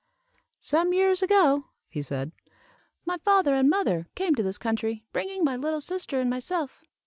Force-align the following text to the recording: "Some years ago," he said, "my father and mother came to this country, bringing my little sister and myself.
"Some 0.59 0.93
years 0.93 1.21
ago," 1.21 1.65
he 1.87 2.01
said, 2.01 2.31
"my 3.05 3.17
father 3.19 3.53
and 3.53 3.69
mother 3.69 4.07
came 4.15 4.33
to 4.33 4.41
this 4.41 4.57
country, 4.57 5.05
bringing 5.13 5.43
my 5.43 5.55
little 5.55 5.79
sister 5.79 6.19
and 6.19 6.27
myself. 6.27 6.81